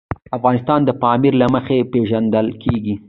[0.37, 2.95] افغانستان د پامیر له مخې پېژندل کېږي.